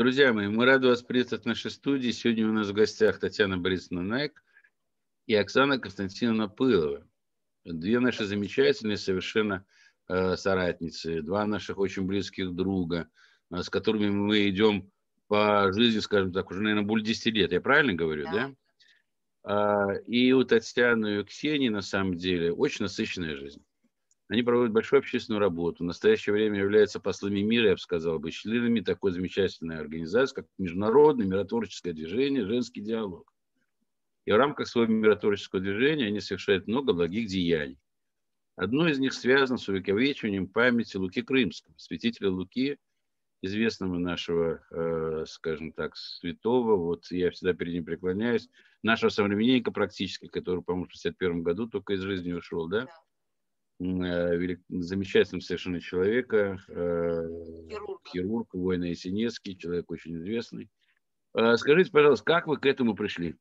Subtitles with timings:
[0.00, 2.10] Друзья мои, мы рады вас приветствовать в нашей студии.
[2.10, 4.42] Сегодня у нас в гостях Татьяна Борисовна Найк
[5.26, 7.06] и Оксана Константиновна Пылова.
[7.66, 9.66] Две наши замечательные совершенно
[10.08, 13.10] э, соратницы, два наших очень близких друга,
[13.50, 14.90] э, с которыми мы идем
[15.28, 17.52] по жизни, скажем так, уже, наверное, более 10 лет.
[17.52, 18.32] Я правильно говорю, да?
[18.32, 18.54] да?
[19.42, 23.62] А, и у Татьяны и у Ксении, на самом деле, очень насыщенная жизнь.
[24.30, 25.82] Они проводят большую общественную работу.
[25.82, 30.46] В настоящее время являются послами мира, я бы сказал, бы, членами такой замечательной организации, как
[30.56, 33.34] Международное миротворческое движение «Женский диалог».
[34.26, 37.80] И в рамках своего миротворческого движения они совершают много благих деяний.
[38.54, 42.78] Одно из них связано с увековечиванием памяти Луки Крымского, святителя Луки,
[43.42, 48.48] известного нашего, э, скажем так, святого, вот я всегда перед ним преклоняюсь,
[48.84, 52.84] нашего современника практически, который, по-моему, в 61 году только из жизни ушел, да?
[52.84, 52.92] да
[53.80, 60.68] Э, велик, замечательного совершенно человека, э, хирург, хирург воина Есенинский, человек очень известный.
[61.32, 63.38] Э, скажите, пожалуйста, как вы к этому пришли?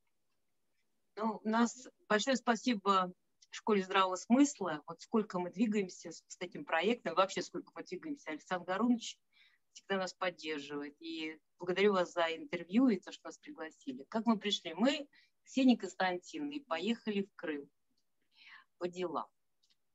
[1.17, 3.11] Ну, у нас большое спасибо
[3.49, 4.81] школе здравого смысла.
[4.87, 8.29] Вот сколько мы двигаемся с, с этим проектом, вообще сколько мы двигаемся.
[8.29, 9.19] Александр Гарунович
[9.73, 10.95] всегда нас поддерживает.
[11.01, 14.05] И благодарю вас за интервью и то, что нас пригласили.
[14.07, 14.73] Как мы пришли?
[14.73, 15.09] Мы,
[15.43, 17.69] Ксения Константиновна, поехали в Крым
[18.77, 19.27] по делам.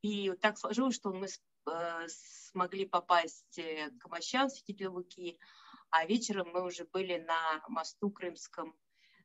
[0.04, 5.38] И так сложилось, что мы э, смогли попасть э, к Мощам, святителю Луки,
[5.88, 8.76] а вечером мы уже были на мосту Крымском,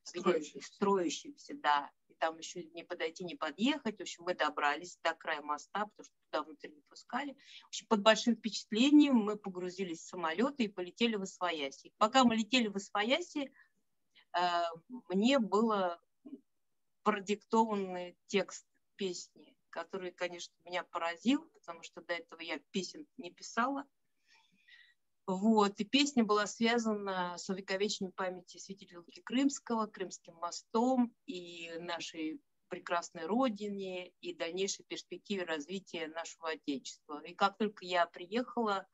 [0.04, 1.90] строящемся, строящемся да.
[2.08, 3.98] И там еще не подойти, не подъехать.
[3.98, 7.36] В общем, мы добрались до края моста, потому что туда внутрь не пускали.
[7.64, 11.92] В общем, под большим впечатлением мы погрузились в самолеты и полетели в Освояси.
[11.98, 13.52] Пока мы летели в Освояси,
[14.34, 14.62] э,
[15.10, 16.02] мне было
[17.02, 18.64] продиктованный текст
[18.96, 23.86] песни который, конечно, меня поразил, потому что до этого я песен не писала.
[25.26, 25.78] Вот.
[25.78, 33.26] И песня была связана с увековечением памяти святителя Луки Крымского, Крымским мостом и нашей прекрасной
[33.26, 37.22] родине и дальнейшей перспективе развития нашего Отечества.
[37.22, 38.86] И как только я приехала,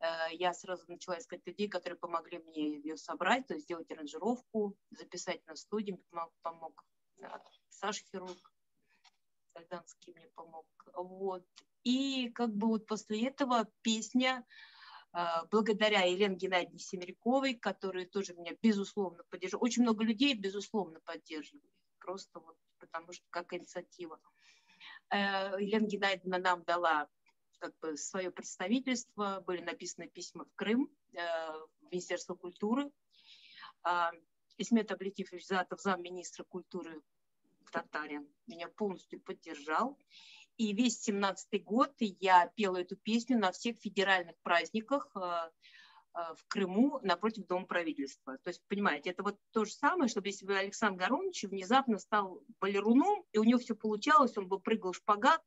[0.00, 4.76] э, я сразу начала искать людей, которые помогли мне ее собрать, то есть сделать аранжировку,
[4.90, 6.84] записать на студии, помог, помог
[7.68, 8.52] Саша Хирург,
[9.60, 10.66] Сальданский мне помог.
[10.94, 11.44] Вот.
[11.84, 14.44] И как бы вот после этого песня
[15.12, 19.62] а, благодаря Елене Геннадьевне Семеряковой, которая тоже меня безусловно поддерживает.
[19.62, 21.72] Очень много людей, безусловно, поддерживают.
[21.98, 24.18] Просто вот потому что как инициатива.
[25.10, 27.08] Э, Елена Геннадьевна нам дала
[27.58, 32.90] как бы свое представительство, были написаны письма в Крым, э, в Министерство культуры.
[33.82, 34.12] А,
[34.56, 37.02] Исмет Аблетифович Затов, замминистра культуры
[37.70, 39.98] Татарин меня полностью поддержал.
[40.56, 46.46] И весь семнадцатый год я пела эту песню на всех федеральных праздниках э, э, в
[46.48, 48.36] Крыму напротив Дома правительства.
[48.38, 52.42] То есть, понимаете, это вот то же самое, чтобы если бы Александр Гаронович внезапно стал
[52.60, 55.40] балеруном, и у него все получалось, он бы прыгал шпагат,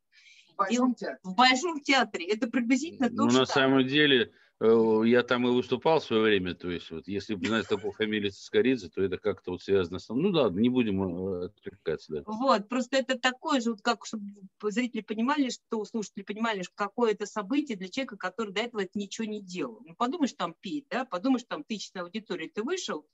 [0.54, 1.20] в большом, театре.
[1.24, 2.28] в большом театре.
[2.28, 3.40] Это приблизительно то, ну, что...
[3.40, 4.32] на самом деле,
[4.66, 8.32] я там и выступал в свое время, то есть вот если бы знать такую фамилию
[8.32, 10.08] Цискоридзе, то это как-то вот связано с...
[10.10, 12.14] Ну да, не будем э, отвлекаться.
[12.14, 12.24] Да.
[12.26, 14.24] Вот, просто это такое же, вот как, чтобы
[14.62, 19.28] зрители понимали, что, слушатели понимали, что какое это событие для человека, который до этого ничего
[19.28, 19.82] не делал.
[19.86, 23.06] Ну подумаешь, там петь, да, подумаешь, там тысячная аудитория, ты вышел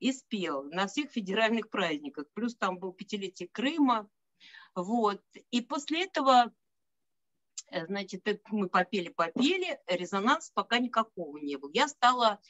[0.00, 4.08] и спел на всех федеральных праздниках, плюс там был пятилетие Крыма,
[4.74, 6.63] вот, и после этого Э,
[7.70, 11.70] значит, мы попели-попели, резонанс пока никакого не был.
[11.70, 12.40] Я стала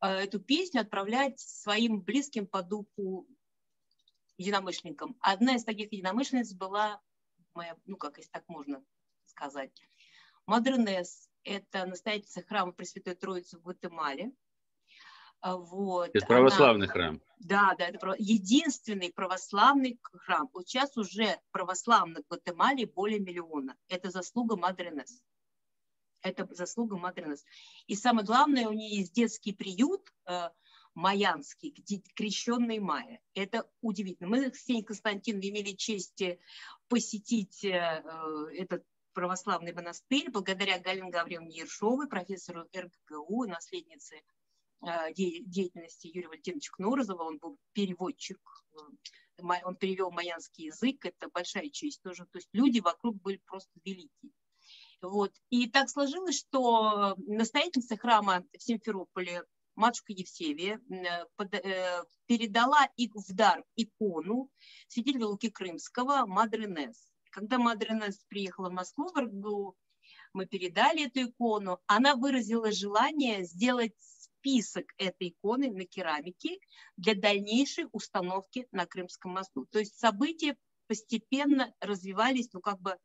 [0.00, 3.26] э, эту песню отправлять своим близким по духу
[4.38, 5.16] единомышленникам.
[5.20, 7.00] Одна из таких единомышленниц была
[7.54, 8.84] моя, ну как, если так можно
[9.24, 9.72] сказать,
[10.46, 11.28] Мадренес.
[11.42, 14.32] Это настоятельница храма Пресвятой Троицы в Гватемале.
[15.40, 16.10] А, вот.
[16.14, 17.22] Это православный Она, храм.
[17.38, 20.48] Да, да, это единственный православный храм.
[20.52, 23.76] Вот сейчас уже православных в Гватемале более миллиона.
[23.88, 25.22] Это заслуга Мадренес.
[26.22, 27.44] Это заслуга Мадренес.
[27.86, 30.48] И самое главное, у нее есть детский приют, э,
[30.96, 31.74] Майянский,
[32.14, 33.20] крещенный Майя.
[33.34, 34.30] Это удивительно.
[34.30, 36.38] Мы с Ксенией Константиновной имели честь э,
[36.88, 38.82] посетить э, э, этот
[39.12, 44.22] православный монастырь благодаря Галине Гавриловне Ершовой, профессору РГГУ, наследнице
[45.14, 48.38] деятельности Юрия Валентиновича Кнорозова, он был переводчик,
[48.72, 53.70] э, он перевел майянский язык, это большая честь тоже, то есть люди вокруг были просто
[53.84, 54.32] великие.
[55.02, 55.32] Вот.
[55.50, 59.44] И так сложилось, что настоятельница храма в Симферополе,
[59.74, 64.50] матушка Евсевия, э, передала в дар икону
[64.88, 67.08] святителя Луки Крымского Мадре Нес.
[67.30, 69.74] Когда Мадре Нес приехала в Москву, в
[70.32, 73.94] мы передали эту икону, она выразила желание сделать
[74.46, 76.58] список этой иконы на керамике
[76.96, 79.66] для дальнейшей установки на Крымском мосту.
[79.70, 80.56] То есть события
[80.86, 82.96] постепенно развивались, ну, как бы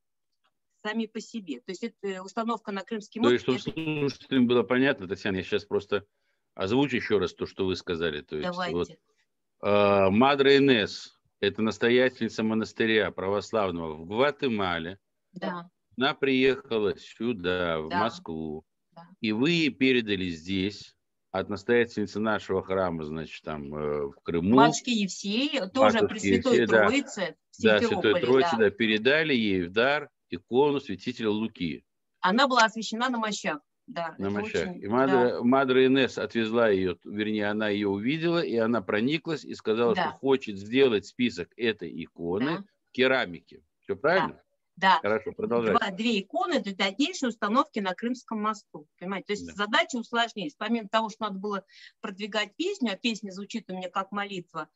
[0.84, 1.62] сами по себе.
[1.62, 3.46] То есть это установка на Крымский мост.
[3.46, 4.00] То есть, чтобы это...
[4.00, 6.06] слушателям было понятно, Татьяна, я сейчас просто
[6.54, 8.22] озвучу еще раз то, что вы сказали.
[8.22, 8.76] То есть, Давайте.
[8.76, 15.00] Вот, э, Мадра Инес– это настоятельница монастыря православного в Гватемале.
[15.34, 15.70] Да.
[15.98, 18.00] Она приехала сюда, в да.
[18.00, 19.08] Москву, да.
[19.22, 20.96] и вы ей передали здесь
[21.32, 24.56] от настоятельницы нашего храма, значит, там э, в Крыму.
[24.56, 27.36] Матушки Евсеи, тоже при Святой Евсей, Троице.
[27.60, 28.58] Да, да Святой Троице, да.
[28.58, 31.86] да, передали ей в дар икону святителя Луки.
[32.20, 33.60] Она была освящена на мощах.
[33.88, 34.70] Да, на мощах.
[34.70, 35.44] Очень, и Мадра, да.
[35.44, 40.10] Мадра Инесс отвезла ее, вернее, она ее увидела, и она прониклась и сказала, да.
[40.10, 42.64] что хочет сделать список этой иконы да.
[42.92, 43.64] керамики.
[43.80, 44.34] Все правильно?
[44.34, 44.44] Да.
[44.82, 45.00] Да.
[45.00, 45.78] Хорошо, продолжайте.
[45.78, 48.88] Два, две иконы для дальнейшей установки на Крымском мосту.
[48.98, 49.28] Понимаете?
[49.28, 49.54] То есть да.
[49.54, 50.56] задача усложнилась.
[50.58, 51.64] Помимо того, что надо было
[52.02, 54.70] продвигать песню, а песня звучит у меня как молитва,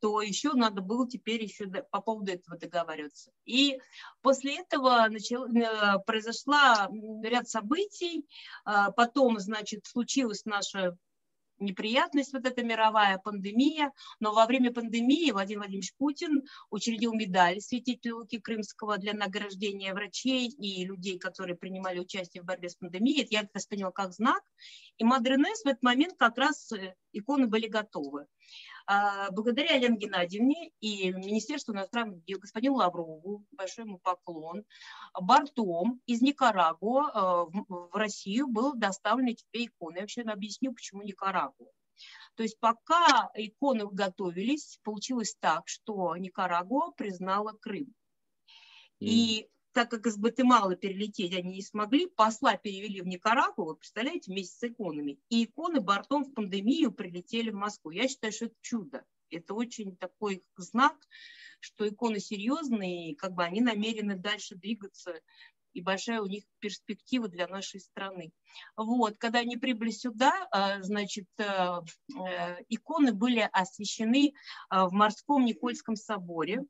[0.00, 3.32] то еще надо было теперь еще по поводу этого договариваться.
[3.44, 3.78] И
[4.22, 6.88] после этого начал, э, произошла
[7.22, 8.26] ряд событий.
[8.64, 10.96] А, потом, значит, случилась наша
[11.60, 18.14] неприятность, вот эта мировая пандемия, но во время пандемии Владимир Владимирович Путин учредил медаль святителя
[18.14, 23.26] Луки Крымского для награждения врачей и людей, которые принимали участие в борьбе с пандемией.
[23.30, 24.42] Я это восприняла как знак.
[24.98, 28.26] И Мадренес в этот момент как раз э, иконы были готовы.
[28.86, 34.64] А, благодаря Елене Геннадьевне и Министерству иностранных дел, господину Лаврову, большой ему поклон,
[35.20, 37.10] бортом из Никарагуа
[37.52, 39.96] э, в Россию был доставлен эти две иконы.
[39.96, 41.68] Я вообще объясню, почему Никарагуа.
[42.34, 47.94] То есть пока иконы готовились, получилось так, что Никарагуа признала Крым.
[48.98, 54.32] И так как из Гватемалы перелететь они не смогли, посла перевели в Никарагуа, вы представляете,
[54.32, 55.18] вместе с иконами.
[55.28, 57.90] И иконы бортом в пандемию прилетели в Москву.
[57.90, 59.04] Я считаю, что это чудо.
[59.30, 60.96] Это очень такой знак,
[61.60, 65.20] что иконы серьезные, и как бы они намерены дальше двигаться,
[65.72, 68.32] и большая у них перспектива для нашей страны.
[68.76, 74.32] Вот, когда они прибыли сюда, а, значит, э, э, иконы были освящены
[74.68, 76.64] а, в Морском Никольском соборе,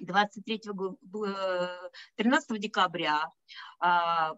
[0.00, 0.60] 23
[2.16, 3.30] 13 декабря
[3.80, 4.34] а,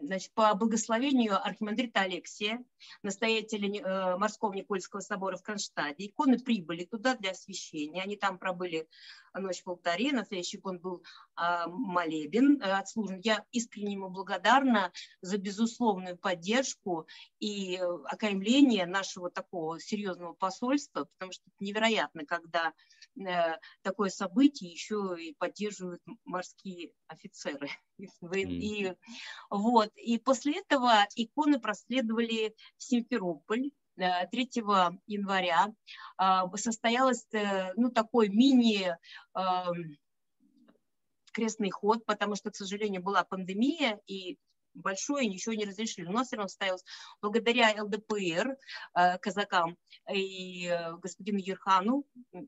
[0.00, 2.62] значит, по благословению архимандрита Алексия,
[3.02, 8.02] настоятеля э, морского Никольского собора в Кронштадте, иконы прибыли туда для освящения.
[8.02, 8.88] Они там пробыли
[9.34, 11.02] ночь в алтаре, на следующий икон был
[11.40, 13.20] э, молебен э, отслужен.
[13.22, 17.06] Я искренне ему благодарна за безусловную поддержку
[17.38, 22.72] и окаймление нашего такого серьезного посольства, потому что это невероятно, когда
[23.16, 27.68] э, такое событие еще и поддерживают морские офицеры.
[28.32, 28.94] И,
[29.50, 29.90] вот.
[29.96, 35.72] и после этого иконы проследовали в Симферополь, 3 э, января
[36.16, 38.96] а, состоялось э, ну, такой мини
[41.32, 44.38] крестный ход, потому что, к сожалению, была пандемия, и
[44.78, 46.06] большое, ничего не разрешили.
[46.06, 46.84] Нас все равно состоялось
[47.20, 48.56] благодаря ЛДПР,
[48.94, 49.76] э, казакам
[50.12, 52.04] и э, господину Ерхану,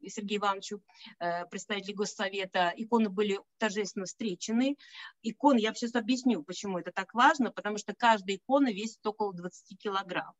[0.06, 0.82] Сергею Ивановичу,
[1.18, 4.76] э, представители Госсовета, иконы были торжественно встречены.
[5.22, 9.78] Иконы, я сейчас объясню, почему это так важно, потому что каждая икона весит около 20
[9.78, 10.34] килограмм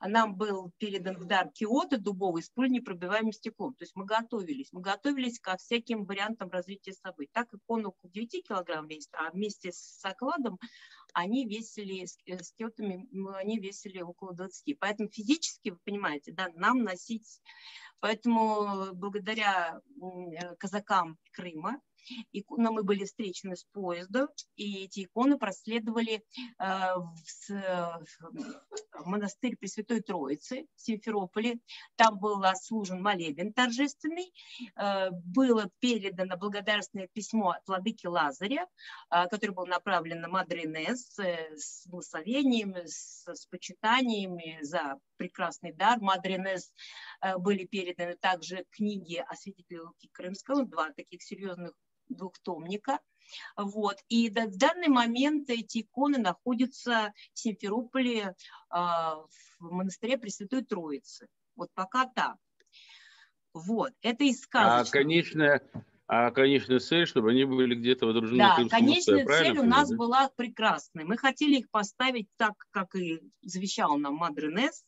[0.00, 3.74] нам был передан в дар киота дубовый с пульнепробиваемым стеклом.
[3.74, 4.72] То есть мы готовились.
[4.72, 7.30] Мы готовились ко всяким вариантам развития событий.
[7.32, 10.58] Так икона около 9 килограмм весит, а вместе с окладом
[11.14, 14.78] они весили, с, э, киотами они весили около 20.
[14.78, 17.40] Поэтому физически, вы понимаете, да, нам носить
[18.00, 21.80] Поэтому благодаря э, казакам Крыма
[22.32, 26.22] Иконы мы были встречены с поезда, и эти иконы проследовали
[26.58, 28.02] э, в,
[29.04, 31.58] монастырь Пресвятой Троицы в Симферополе.
[31.96, 34.32] Там был отслужен молебен торжественный,
[34.76, 38.66] э, было передано благодарственное письмо от владыки Лазаря,
[39.10, 46.00] э, которое было направлено на Мадринес с благословением, с, с почитаниями за прекрасный дар.
[46.00, 46.72] Мадринес
[47.20, 51.72] э, были переданы также книги о святителе Луки Крымского, два таких серьезных
[52.08, 53.00] двухтомника.
[53.56, 53.98] Вот.
[54.08, 58.34] И в данный момент эти иконы находятся в Симферополе
[58.70, 59.16] а,
[59.58, 61.26] в монастыре Пресвятой Троицы.
[61.56, 62.36] Вот пока так.
[63.52, 64.80] Вот, это из сказочного.
[64.80, 65.62] А конечная,
[66.06, 71.04] а конечная цель, чтобы они были где-то водружены Да, конечная цель у нас была прекрасная.
[71.04, 74.84] Мы хотели их поставить так, как и завещал нам Мадренес,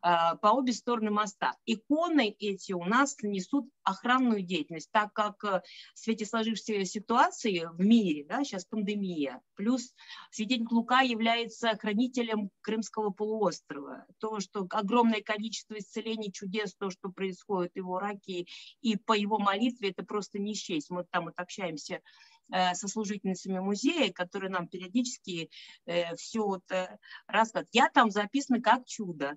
[0.00, 1.54] по обе стороны моста.
[1.66, 5.62] Иконы эти у нас несут охранную деятельность, так как э,
[5.94, 9.94] в свете сложившейся ситуации в мире, да, сейчас пандемия, плюс
[10.30, 14.06] святитель Лука является хранителем Крымского полуострова.
[14.18, 18.46] То, что огромное количество исцелений, чудес, то, что происходит в его раке,
[18.80, 20.90] и по его молитве, это просто не счесть.
[20.90, 25.50] Мы там вот общаемся Э, со служительницами музея, которые нам периодически
[25.86, 27.68] э, все вот э, рассказывают.
[27.72, 29.36] Я там записана как чудо.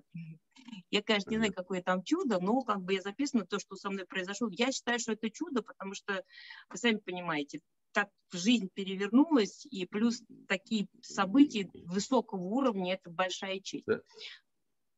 [0.90, 3.90] Я, конечно, не знаю, какое там чудо, но как бы я записана то, что со
[3.90, 4.48] мной произошло.
[4.50, 6.22] Я считаю, что это чудо, потому что,
[6.68, 7.60] вы сами понимаете,
[7.92, 13.86] так жизнь перевернулась, и плюс такие события высокого уровня– это большая честь.
[13.86, 14.00] Да.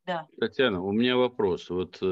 [0.07, 0.29] да.
[0.39, 1.71] Татьяна, у меня вопрос.
[1.71, 2.03] Вот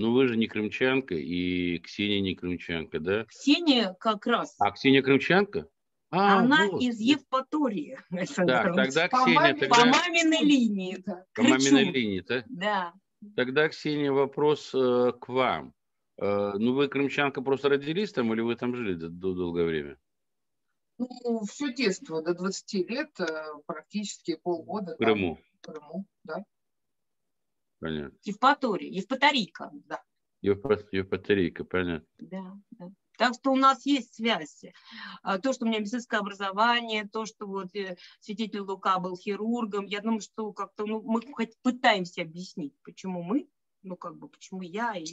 [0.00, 3.26] ну, вы же не крымчанка, и Ксения не крымчанка, да?
[3.26, 4.56] Ксения как раз.
[4.58, 5.68] А Ксения крымчанка?
[6.10, 6.80] А, Она вот.
[6.80, 7.98] из Евпатории.
[8.38, 9.34] Да, тогда по Ксения...
[9.34, 9.76] Маме, тогда...
[9.76, 11.04] По маминой линии.
[11.34, 12.44] По маминой линии, да?
[12.48, 12.94] Да.
[13.36, 15.74] Тогда, Ксения, вопрос э, к вам.
[16.16, 19.98] Э, ну, вы крымчанка просто родились там, или вы там жили до, до долгое время?
[20.96, 23.26] Ну, все детство, до 20 лет, э,
[23.66, 24.94] практически полгода.
[24.94, 25.36] В Крыму?
[25.36, 26.44] Там, в Крыму, да.
[27.80, 28.18] Понятно.
[28.24, 30.02] Евпатория, Евпаторийка, да.
[30.42, 32.06] Евпаторийка, понятно.
[32.18, 32.90] Да, да.
[33.18, 34.64] Так что у нас есть связь.
[35.22, 39.84] А, то, что у меня медицинское образование, то, что вот э, святитель Лука был хирургом,
[39.84, 43.46] я думаю, что как-то ну, мы хоть пытаемся объяснить, почему мы
[43.82, 45.06] ну, как бы, почему я, и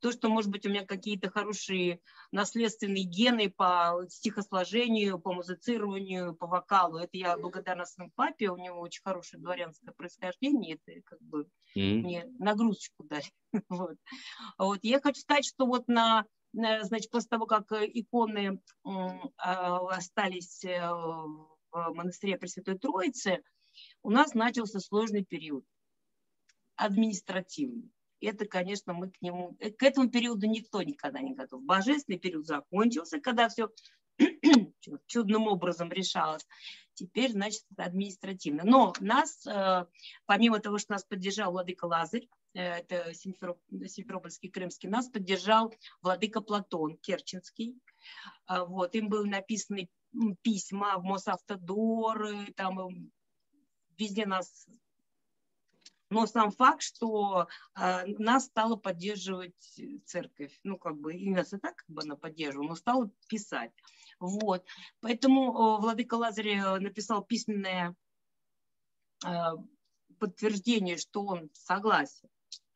[0.00, 2.00] то, что, может быть, у меня какие-то хорошие
[2.32, 8.80] наследственные гены по стихосложению, по музицированию, по вокалу, это я благодарна своему папе, у него
[8.80, 11.94] очень хорошее дворянское происхождение, это как бы mm-hmm.
[11.94, 13.30] мне нагрузочку дали,
[13.68, 13.96] вот.
[14.58, 14.78] вот.
[14.82, 18.60] Я хочу сказать, что вот на значит, после того, как иконы
[19.36, 23.42] а, остались э, в монастыре Пресвятой Троицы,
[24.02, 25.64] у нас начался сложный период
[26.76, 31.62] административный это, конечно, мы к нему, э, к этому периоду никто никогда не готов.
[31.62, 33.70] Божественный период закончился, когда все
[35.06, 36.46] чудным образом решалось.
[36.94, 38.62] Теперь, значит, административно.
[38.64, 39.86] Но нас, э,
[40.26, 45.72] помимо того, что нас поддержал Владыка Лазарь, э, это Симферопольский, Крымский, нас поддержал
[46.02, 47.78] Владыка Платон Керченский.
[48.48, 49.90] Вот, им были написаны
[50.42, 53.10] письма в Мосавтодор, там
[53.98, 54.66] везде нас
[56.10, 59.54] но сам факт, что э, нас стала поддерживать
[60.04, 63.72] церковь, ну, как бы, и нас и так как бы она поддерживала, но стала писать.
[64.18, 64.64] Вот.
[65.00, 67.94] Поэтому э, Владыка Лазарь написал письменное
[69.26, 69.28] э,
[70.18, 72.28] подтверждение, что он согласен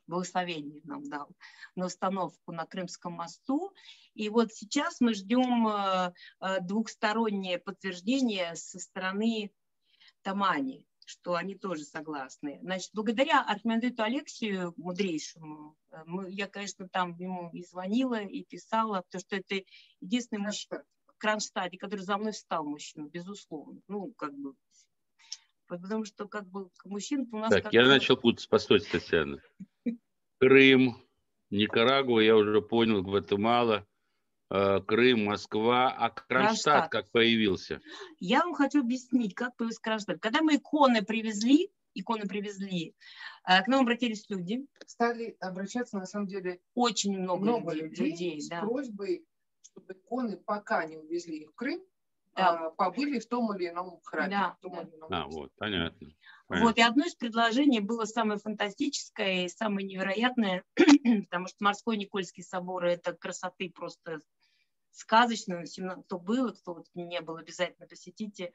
[0.06, 1.28] благословение нам дал
[1.74, 3.72] на установку на Крымском мосту.
[4.14, 9.52] И вот сейчас мы ждем э, э, двухстороннее подтверждение со стороны
[10.22, 12.58] Тамани что они тоже согласны.
[12.62, 19.02] Значит, благодаря Архимандриту Алексию, мудрейшему, э, мы, я, конечно, там ему и звонила, и писала,
[19.02, 19.64] потому что это
[20.00, 20.84] единственный мужчина,
[21.18, 23.80] Кронштадте, который за мной встал мужчина, безусловно.
[23.86, 24.54] Ну, как бы,
[25.66, 27.50] потому что, как бы, мужчин у нас...
[27.50, 29.40] Так, я начал путаться, постойте, Татьяна.
[30.38, 30.96] Крым,
[31.50, 33.86] Никарагуа, я уже понял, Гватемала,
[34.86, 37.80] Крым, Москва, а Кронштадт, Кронштадт как появился?
[38.20, 40.20] Я вам хочу объяснить, как появился Кронштадт.
[40.20, 42.94] Когда мы иконы привезли, иконы привезли,
[43.48, 44.66] э, к нам обратились люди.
[44.86, 48.60] Стали обращаться, на самом деле, очень много, много людей, людей с да.
[48.60, 49.24] просьбой,
[49.62, 51.82] чтобы иконы пока не увезли их в Крым,
[52.34, 52.66] да.
[52.66, 54.30] а, побыли в том или ином храме.
[54.30, 54.82] Да, том да.
[54.82, 56.08] Или ином а, вот, понятно.
[56.46, 56.68] Понятно.
[56.68, 62.42] Вот, и одно из предложений было самое фантастическое и самое невероятное, потому что Морской Никольский
[62.42, 64.20] собор– это красоты просто
[64.92, 65.64] сказочно,
[66.02, 68.52] кто был, кто вот не был, обязательно посетите.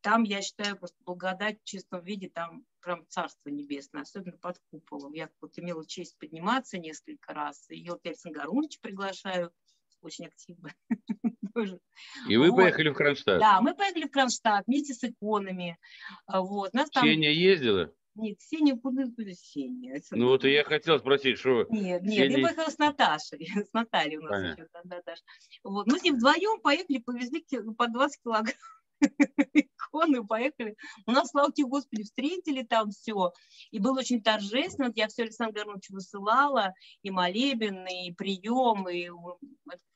[0.00, 5.12] Там, я считаю, просто благодать в чистом виде, там прям царство небесное, особенно под куполом.
[5.12, 9.52] Я вот имела честь подниматься несколько раз, и вот я Гарунович приглашаю,
[10.00, 10.74] очень активно.
[12.28, 12.56] И вы вот.
[12.56, 13.38] поехали в Кронштадт?
[13.38, 15.78] Да, мы поехали в Кронштадт вместе с иконами.
[16.26, 16.72] Вот.
[16.72, 17.04] Нас там...
[17.04, 17.92] Ксения ездила?
[18.14, 20.02] Нет, Ксения куда Ксения.
[20.10, 21.66] Ну вот и я хотел спросить, что...
[21.70, 22.38] Нет, нет, Ксения...
[22.38, 24.62] я поехала с Наташей, с Натальей у нас Понятно.
[24.62, 25.22] еще Наташа.
[25.64, 25.86] Вот.
[25.86, 27.44] Мы с ним вдвоем поехали, повезли
[27.76, 28.54] по 20 килограмм
[29.54, 30.76] иконы, поехали.
[31.06, 33.32] У нас, слава тебе, Господи, встретили там все.
[33.70, 34.92] И было очень торжественно.
[34.94, 39.08] Я все Александру Гарновичу высылала, и молебен, и прием, и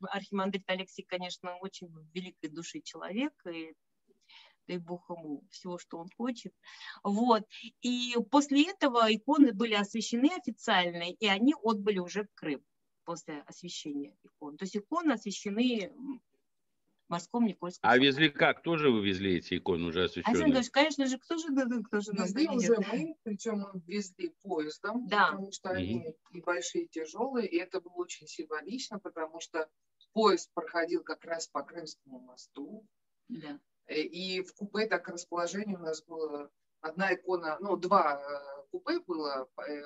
[0.09, 3.75] архимандрит Алексей, конечно, очень великой души человек, и
[4.67, 6.53] дай бог ему всего, что он хочет.
[7.03, 7.43] Вот.
[7.83, 12.63] И после этого иконы были освящены официально, и они отбыли уже в Крым
[13.05, 14.57] после освящения икон.
[14.57, 15.93] То есть иконы освящены
[17.09, 17.89] морском Никольском.
[17.89, 18.63] А везли как?
[18.63, 20.45] Тоже вы везли эти иконы уже освещенные?
[20.45, 21.47] Александр конечно же, кто же,
[21.85, 25.31] кто же нас Везли уже мы, причем мы везли поездом, да.
[25.31, 29.69] потому что они и большие, и тяжелые, и это было очень символично, потому что
[30.13, 32.87] поезд проходил как раз по Крымскому мосту,
[33.29, 33.59] да.
[33.87, 36.51] Э, и в купе так расположение у нас было
[36.81, 39.83] одна икона, ну, два э, купе было, э,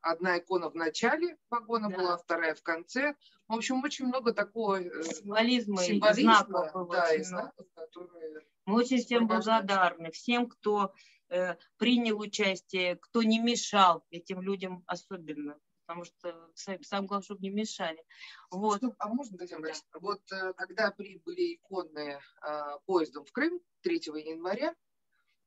[0.00, 1.96] одна икона в начале вагона да.
[1.96, 3.14] была, вторая в конце.
[3.48, 6.90] В общем, очень много такого символизма, символизма и знаков.
[6.90, 8.42] Да, и знаков, которые...
[8.66, 10.92] Мы очень всем благодарны, всем, кто
[11.28, 17.50] э, принял участие, кто не мешал этим людям особенно потому что самое главное, чтобы не
[17.50, 18.02] мешали.
[18.50, 18.78] Вот.
[18.78, 19.98] Что, а можно, Татьяна да.
[20.00, 20.20] вот
[20.56, 24.74] когда прибыли иконы а, поездом в Крым 3 января,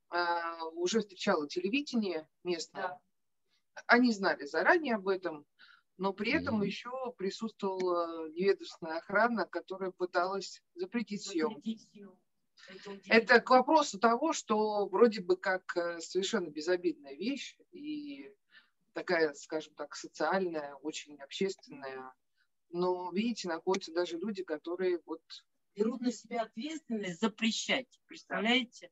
[0.08, 2.88] а, уже встречало телевидение местное.
[2.88, 3.00] Да.
[3.86, 5.46] Они знали заранее об этом,
[5.96, 6.66] но при этом mm-hmm.
[6.66, 11.60] еще присутствовала неведомственная охрана, которая пыталась запретить съемку.
[13.06, 18.30] Это к вопросу того, что вроде бы как э, совершенно безобидная вещь и
[18.92, 22.12] такая, скажем так, социальная, очень общественная.
[22.70, 25.22] Но, видите, находятся даже люди, которые вот...
[25.76, 28.90] Берут на себя ответственность запрещать, представляете?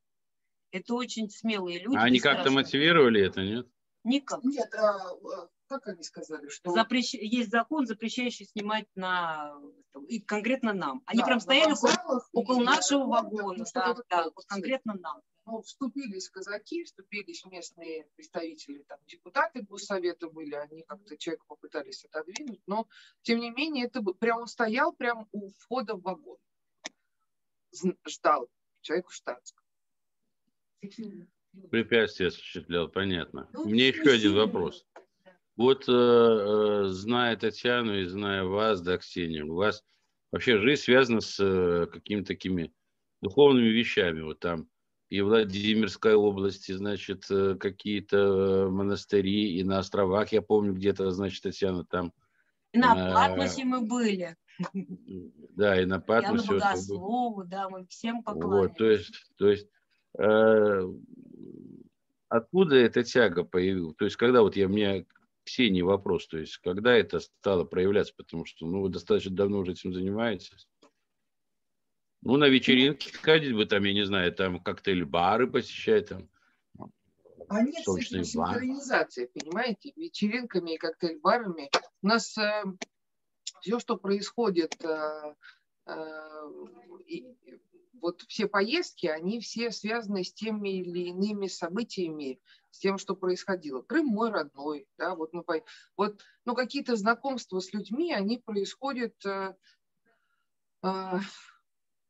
[0.71, 1.97] Это очень смелые люди.
[1.97, 3.67] А они как-то мотивировали это, нет?
[4.05, 4.43] Никак.
[4.45, 6.71] Нет, а, а как они сказали, что...
[6.71, 7.13] Запрещ...
[7.15, 9.53] Есть закон, запрещающий снимать на...
[10.07, 11.03] И конкретно нам.
[11.05, 13.65] Они да, прям стояли около, около нашего вагона.
[13.73, 15.21] Да, да, вот конкретно нам.
[15.51, 22.61] Ну, вступились казаки, вступились местные представители, там, депутаты госсовета были, они как-то человека попытались отодвинуть,
[22.67, 22.87] но,
[23.23, 26.37] тем не менее, это прям он стоял прямо у входа в вагон.
[28.07, 28.47] Ждал
[28.81, 29.65] человек в штатском.
[31.71, 33.49] Препятствие осуществлял, понятно.
[33.53, 34.85] Ну, У меня еще один вопрос.
[35.55, 39.83] Вот э, э, зная Татьяну и зная вас, да, Ксения, у вас
[40.31, 42.71] вообще жизнь связана с э, какими-то такими
[43.21, 44.21] духовными вещами.
[44.21, 44.69] Вот там
[45.09, 51.09] и в Владимирской области, значит, э, какие-то э, монастыри, и на островах, я помню, где-то,
[51.11, 52.13] значит, Татьяна там.
[52.73, 54.35] И на Патмосе мы были.
[55.55, 56.45] Да, и на Патмосе.
[56.45, 58.69] Я на Богослову, да, мы всем поклонялись.
[58.69, 59.67] Вот, то есть, то есть
[60.19, 60.93] э,
[62.27, 63.95] откуда эта тяга появилась?
[63.95, 65.03] То есть, когда вот я, у меня
[65.43, 69.71] Ксении вопрос, то есть, когда это стало проявляться, потому что, ну, вы достаточно давно уже
[69.71, 70.67] этим занимаетесь.
[72.21, 76.29] Ну, на вечеринки ходить бы там, я не знаю, там коктейль-бары посещать, там.
[77.47, 81.69] А нет с этим синхронизации, понимаете, вечеринками и коктейль-барами.
[82.03, 82.63] У нас э,
[83.61, 85.35] все, что происходит э,
[85.87, 86.43] э,
[87.07, 87.25] и,
[88.01, 92.39] вот все поездки, они все связаны с теми или иными событиями,
[92.71, 93.81] с тем, что происходило.
[93.81, 95.45] Крым мой родной, да, вот, ну,
[95.97, 99.55] вот, ну какие-то знакомства с людьми, они происходят э,
[100.83, 101.19] э,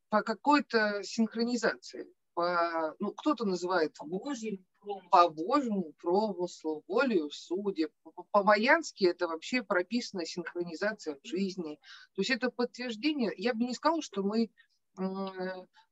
[0.10, 4.66] по какой-то синхронизации, по, ну, кто-то называет Божьим,
[5.12, 7.92] по Божьему промыслу, волею судеб.
[8.32, 11.80] По-майянски это вообще прописана синхронизация в жизни.
[12.16, 13.34] То есть это подтверждение.
[13.38, 14.50] Я бы не сказала, что мы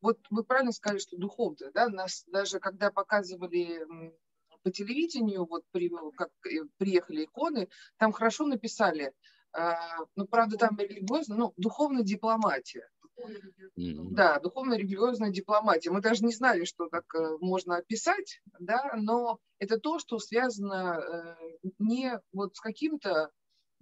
[0.02, 3.86] вот вы правильно сказали, что духовно, да, нас даже когда показывали
[4.64, 9.14] по телевидению, вот при, как э, приехали иконы, там хорошо написали,
[9.58, 9.72] э,
[10.16, 12.90] ну, правда, там религиозно, ну, духовная дипломатия.
[13.20, 14.10] Mm-hmm.
[14.12, 15.92] Да, духовно-религиозная дипломатия.
[15.92, 21.00] Мы даже не знали, что так э, можно описать, да, но это то, что связано
[21.00, 21.36] э,
[21.80, 23.32] не вот с каким-то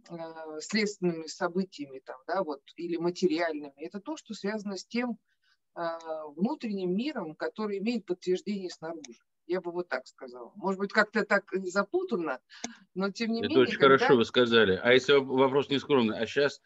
[0.10, 3.74] Э, следственными событиями там, да, вот, или материальными.
[3.78, 5.18] Это то, что связано с тем
[6.38, 9.20] внутренним миром, который имеет подтверждение снаружи.
[9.46, 10.54] Я бы вот так сказала.
[10.56, 12.40] Может быть, как-то так запутанно,
[12.94, 13.64] но тем не Это менее...
[13.64, 13.98] Это очень когда...
[13.98, 14.80] хорошо вы сказали.
[14.82, 16.62] А если вопрос не скромный, а сейчас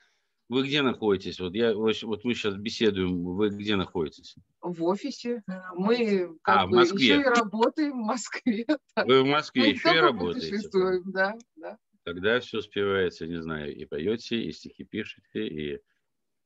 [0.49, 1.39] вы где находитесь?
[1.39, 4.35] Вот, я, вот мы сейчас беседуем, вы где находитесь?
[4.61, 5.43] В офисе.
[5.75, 7.05] Мы как а, бы в Москве.
[7.05, 8.65] еще и работаем в Москве.
[8.95, 10.69] Вы в Москве мы еще и работаете?
[11.05, 11.77] Да, да.
[12.03, 15.79] Тогда все успевается, не знаю, и поете, и стихи пишете, и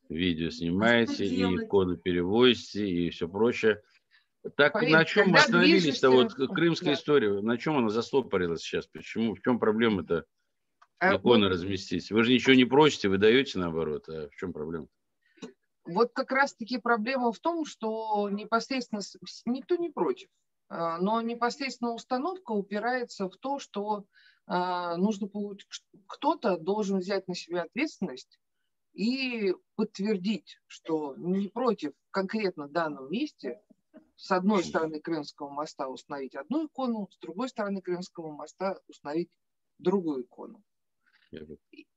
[0.09, 3.81] видео снимаете, и коды перевозите, и все прочее.
[4.57, 6.09] Так Поверь, на чем мы остановились-то?
[6.09, 6.99] Вот крымская да.
[6.99, 8.85] история, на чем она застопорилась сейчас?
[8.87, 9.35] Почему?
[9.35, 10.25] В чем проблема-то
[11.11, 12.11] а, иконы вот, разместить?
[12.11, 14.07] Вы же ничего не просите, вы даете наоборот.
[14.09, 14.87] А в чем проблема?
[15.85, 19.01] Вот как раз-таки проблема в том, что непосредственно
[19.45, 20.29] никто не против,
[20.69, 24.05] а, но непосредственно установка упирается в то, что
[24.45, 25.67] а, нужно получить,
[26.07, 28.39] кто-то должен взять на себя ответственность
[28.93, 33.61] и подтвердить, что не против конкретно в данном месте
[34.15, 39.29] с одной стороны Крымского моста установить одну икону, с другой стороны Крымского моста установить
[39.79, 40.63] другую икону.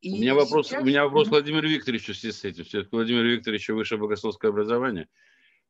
[0.00, 0.82] И у меня вопрос, сейчас...
[0.82, 2.64] у меня вопрос Владимиру Викторовичу в связи с этим.
[2.64, 5.08] Все-таки Владимир Викторович высшее богословское образование.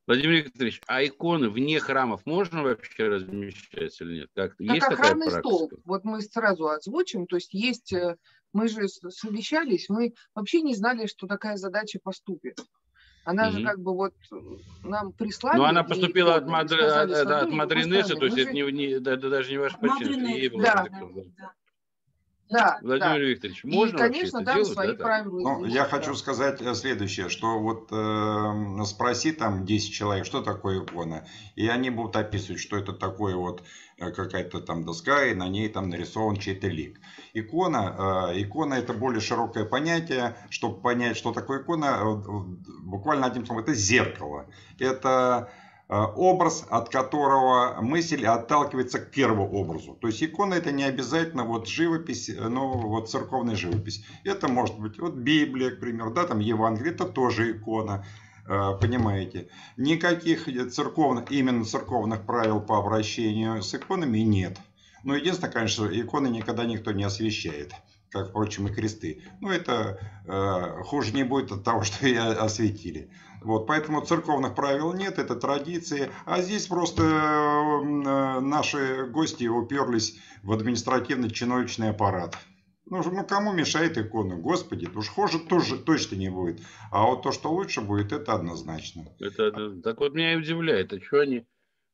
[0.07, 4.31] Владимир Викторович, а иконы вне храмов можно вообще размещать или нет?
[4.35, 5.70] Как, как есть охранный такая стол.
[5.85, 7.26] Вот мы сразу озвучим.
[7.26, 8.16] То есть есть, э,
[8.52, 12.61] мы же совещались, мы вообще не знали, что такая задача поступит.
[13.24, 13.52] Она mm-hmm.
[13.52, 14.37] же как бы вот э,
[14.85, 15.57] нам прислали.
[15.57, 16.76] Ну, она поступила и, от, Мадр...
[16.76, 20.62] сказали, от, от Мадринеса, то есть это, не, не, это даже не ваш почерк.
[20.62, 21.00] Да, да,
[21.37, 21.52] да.
[22.48, 23.18] Да, Владимир да.
[23.18, 25.40] Викторович, можно и, конечно, да, делать, свои да, правила.
[25.40, 30.85] Ну, я хочу сказать э, следующее, что вот э, спроси там 10 человек, что такое
[30.85, 33.62] икона, и они будут описывать, что это такое вот
[33.98, 37.00] э, какая-то там доска, и на ней там нарисован чей-то лик.
[37.35, 42.16] Икона, э, икона это более широкое понятие, чтобы понять, что такое икона, э,
[42.85, 44.46] буквально одним словом, это зеркало.
[44.78, 45.50] Это
[45.88, 49.94] образ, от которого мысль отталкивается к первому образу.
[49.94, 54.05] То есть икона это не обязательно вот живопись, э, ну вот церковная живопись.
[54.25, 58.05] Это может быть вот Библия, к примеру, да, там Евангелие, это тоже икона.
[58.49, 64.59] Э, понимаете, никаких церковных, именно церковных правил по обращению с иконами нет.
[65.05, 67.72] Но единственное, конечно, иконы никогда никто не освещает
[68.16, 69.22] как, впрочем, и кресты.
[69.40, 73.11] Но это э, хуже не будет от того, что и осветили.
[73.42, 76.11] Вот, поэтому церковных правил нет, это традиции.
[76.24, 82.37] А здесь просто э, наши гости уперлись в административно-чиновничный аппарат.
[82.88, 84.37] Ну, ну, кому мешает икона?
[84.37, 86.61] Господи, уж хуже тоже точно не будет.
[86.92, 89.07] А вот то, что лучше будет, это однозначно.
[89.18, 91.44] Это, так вот меня и удивляет, а что они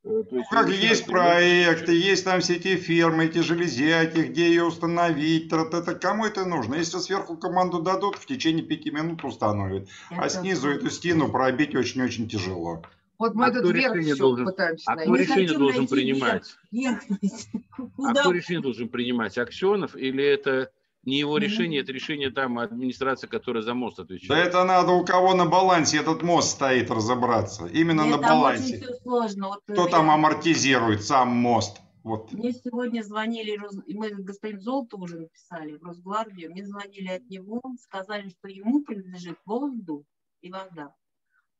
[0.05, 5.53] Э, есть, как есть проекты, есть там все эти фермы, эти железяки, где ее установить,
[5.53, 6.75] это кому это нужно?
[6.75, 12.29] Если сверху команду дадут, в течение пяти минут установят, а снизу эту стену пробить очень-очень
[12.29, 12.83] тяжело.
[13.19, 16.57] Вот мы а этот верх все должен, пытаемся а кто решение должен принимать?
[16.73, 17.01] Верх.
[18.05, 19.39] А кто решение должен принимать?
[19.39, 20.73] Аксенов или это
[21.05, 24.29] не его решение, это решение там администрации, которая за мост отвечает.
[24.29, 27.67] Да это надо у кого на балансе этот мост стоит разобраться.
[27.67, 28.77] Именно Нет, на балансе.
[28.77, 29.49] Очень все сложно.
[29.49, 31.81] Вот Кто там амортизирует сам мост?
[32.05, 32.33] Вот.
[32.33, 38.29] Мне сегодня звонили, мы господин Золото уже написали в Росгвардию, мне звонили от него, сказали,
[38.29, 40.03] что ему принадлежит воздух
[40.41, 40.95] и вода,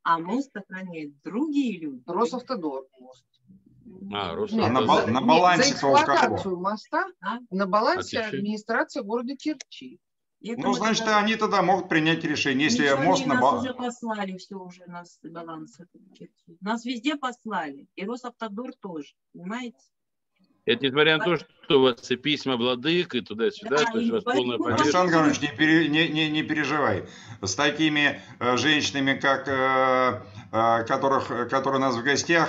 [0.03, 2.03] а мост охраняют другие люди.
[2.07, 3.25] Росавтодор мост.
[4.13, 7.39] А, Нет, а на, на балансе за эксплуатацию моста а?
[7.51, 8.39] на балансе Отлично.
[8.39, 10.01] администрация города Керчи.
[10.41, 11.17] ну, значит, даже...
[11.17, 13.69] они тогда могут принять решение, если Ничего мост на балансе.
[13.69, 15.79] Нас уже послали все уже, нас баланс.
[16.61, 17.89] Нас везде послали.
[17.95, 19.79] И Росавтодор тоже, понимаете?
[20.65, 24.11] Это несмотря на то, что у вас и письма владык, и туда-сюда, да, то есть
[24.11, 24.85] у вас полная поддержка.
[24.85, 27.05] Александр Гаврилович, не, пере, не, не, не переживай.
[27.41, 32.49] С такими э, женщинами, как, э, э, которых, которые у нас в гостях,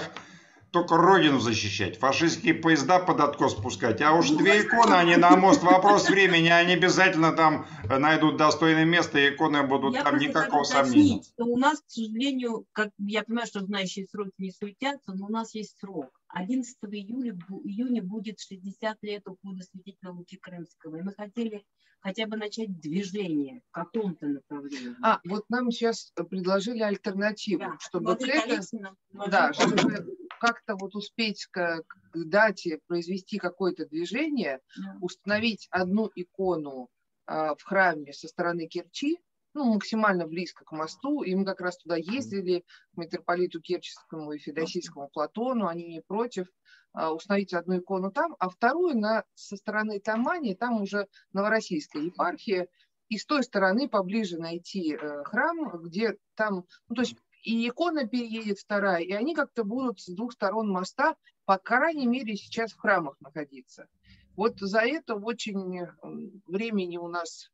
[0.74, 4.02] только родину защищать, фашистские поезда под откос спускать.
[4.02, 9.20] А уж две иконы, они на мост, вопрос времени, они обязательно там найдут достойное место,
[9.20, 11.22] и иконы будут я там никакого сомнения.
[11.22, 15.30] Что у нас, к сожалению, как я понимаю, что знающие сроки не суетятся, но у
[15.30, 16.10] нас есть срок.
[16.30, 20.98] 11 июля, июня будет 60 лет ухода святителя Луки Крымского.
[20.98, 21.64] И мы хотели
[22.04, 24.96] хотя бы начать движение в каком-то направлении.
[25.04, 27.78] А, вот нам сейчас предложили альтернативу, да.
[27.80, 28.62] чтобы вот это,
[29.28, 34.97] да, чтобы как-то вот успеть к, к дате произвести какое-то движение, да.
[34.99, 36.89] установить одну икону
[37.25, 39.19] а, в храме со стороны Керчи,
[39.53, 44.38] ну, максимально близко к мосту, и мы как раз туда ездили, к митрополиту Керченскому и
[44.38, 46.47] Федосийскому Платону, они не против,
[46.91, 52.67] а, установить одну икону там, а вторую на, со стороны Тамани, там уже Новороссийская епархия,
[53.08, 58.08] и с той стороны поближе найти э, храм, где там, ну, то есть и икона
[58.08, 62.77] переедет вторая, и они как-то будут с двух сторон моста, по крайней мере, сейчас в
[62.77, 63.88] храмах находиться.
[64.36, 65.88] Вот за это очень
[66.47, 67.51] времени у нас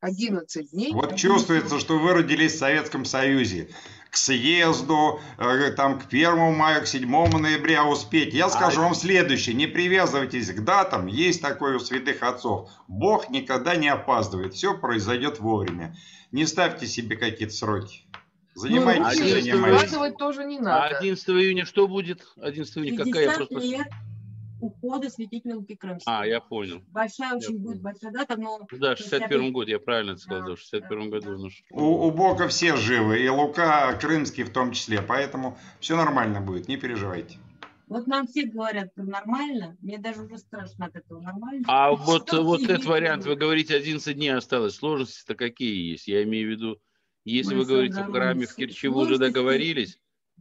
[0.00, 0.92] 11 дней.
[0.92, 3.70] Вот чувствуется, что вы родились в Советском Союзе.
[4.10, 8.32] К съезду, э, там, к 1 мая, к 7 ноября успеть.
[8.32, 9.54] Я скажу вам следующее.
[9.54, 11.06] Не привязывайтесь к датам.
[11.06, 12.70] Есть такое у святых отцов.
[12.88, 14.54] Бог никогда не опаздывает.
[14.54, 15.96] Все произойдет вовремя.
[16.30, 18.06] Не ставьте себе какие-то сроки.
[18.56, 20.16] Занимайтесь, ну, занимайтесь.
[20.18, 20.96] тоже не надо.
[20.96, 22.26] А 11 июня что будет?
[22.40, 23.58] 11 июня какая просто...
[23.58, 23.88] лет
[24.60, 26.20] ухода святителя Луки Крымского.
[26.20, 26.82] А, я понял.
[26.88, 27.60] Большая я очень понял.
[27.60, 28.66] будет большая дата, но...
[28.72, 31.36] Да, 61 год, я правильно сказал, да, в 61 да, году.
[31.38, 31.76] Да.
[31.76, 36.68] У, у Бога все живы, и Лука Крымский в том числе, поэтому все нормально будет,
[36.68, 37.38] не переживайте.
[37.88, 41.64] Вот нам все говорят, что нормально, мне даже уже страшно от этого нормально.
[41.68, 46.08] А вот, вот этот вариант, вы говорите, 11 дней осталось, сложности-то какие есть?
[46.08, 46.80] Я имею в виду,
[47.32, 49.98] если Мы вы говорите, в храме в Керчи вы уже договорились,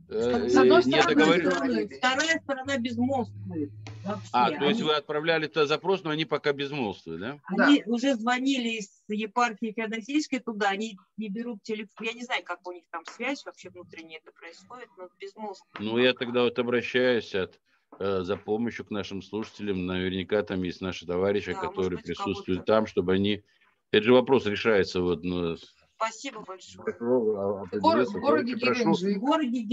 [0.07, 3.71] Э, с одной стороны, вторая сторона безмолвствует.
[4.03, 4.29] Вообще.
[4.33, 4.83] А, то есть они...
[4.83, 7.39] вы отправляли туда запрос, но они пока безмолвствуют, да?
[7.45, 7.91] Они да.
[7.91, 12.05] уже звонили из епархии Феодосийской туда, они не берут телефон.
[12.05, 15.79] Я не знаю, как у них там связь вообще внутренняя это происходит, но безмолвствует.
[15.79, 17.59] Ну, я тогда вот обращаюсь от
[17.97, 19.87] э, за помощью к нашим слушателям.
[19.87, 23.43] Наверняка там есть наши товарищи, да, которые быть, присутствуют там, чтобы они...
[23.91, 25.57] Это же вопрос решается вот ну,
[25.95, 26.95] Спасибо большое.
[26.99, 28.57] В городе.
[28.57, 28.95] Прошу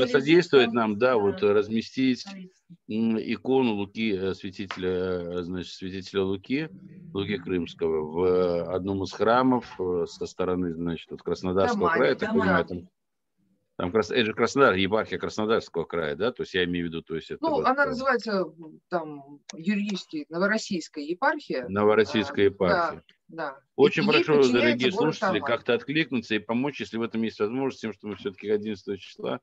[0.07, 2.25] содействовать нам, да, вот разместить
[2.89, 6.71] икону Луки, э, святителя, э, значит, святителя Луки,
[7.13, 12.31] Луки Крымского в одном из храмов э, со стороны, значит, от Краснодарского края, я так
[12.31, 12.89] понимаю, там
[13.77, 16.31] там это же Краснодар, епархия Краснодарского края, да?
[16.31, 17.43] То есть я имею в виду, то есть это...
[17.43, 18.45] Ну, вот, она называется
[18.89, 21.67] там юридически Новороссийская епархия.
[21.69, 22.97] Новороссийская епархия.
[22.97, 23.59] Да, да.
[23.77, 27.92] Очень и прошу, дорогие слушатели, как-то откликнуться и помочь, если в этом есть возможность, тем,
[27.92, 29.40] что мы все-таки 11 числа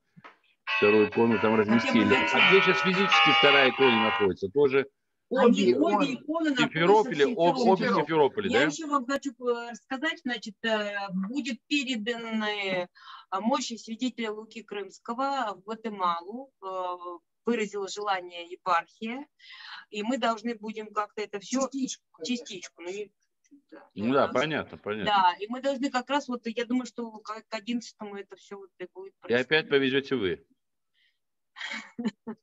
[0.77, 2.13] вторую икону там разместили.
[2.13, 4.49] А где сейчас физически вторая икона находится?
[4.49, 4.87] Тоже
[5.31, 11.07] Обе, обе иконы Симферополе, об, обе Симферополе, Я еще вам хочу э, рассказать, значит, э,
[11.11, 12.89] будет переданы
[13.29, 16.67] а мощи святителя Луки Крымского в Гватемалу, э,
[17.45, 19.27] выразила желание епархия,
[19.91, 21.61] и мы должны будем как-то это все...
[21.61, 22.23] Частичку.
[22.25, 22.81] Частичку.
[22.81, 22.89] Ну,
[23.71, 25.05] да, ну, да понятно, понятно.
[25.05, 28.69] Да, и мы должны как раз, вот я думаю, что к 11 это все вот
[28.79, 29.29] и будет происходить.
[29.29, 30.45] И опять повезете вы.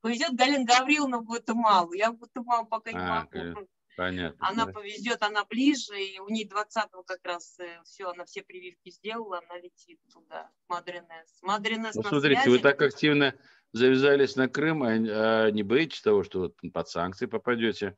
[0.00, 1.92] Повезет Галина Гавриловна Гватемалу.
[1.94, 3.68] Я Гватемалу пока не а, могу.
[3.96, 4.46] Понятно.
[4.48, 4.72] Она да.
[4.72, 9.38] повезет, она ближе, и у нее 20-го как раз э, все, она все прививки сделала,
[9.38, 11.38] она летит туда, Мадринес.
[11.42, 12.56] Мадринес ну, смотрите, связи.
[12.56, 13.34] вы так активно
[13.72, 17.96] завязались на Крым, а, а не боитесь того, что вот под санкции попадете,